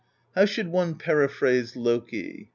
"How 0.33 0.45
should 0.45 0.69
one 0.69 0.95
periphrase 0.95 1.75
Loki? 1.75 2.49